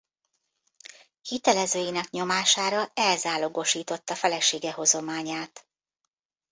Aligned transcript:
Hitelezőinek 1.21 2.09
nyomására 2.09 2.89
elzálogosította 2.93 4.15
felesége 4.15 4.71
hozományát. 4.71 5.67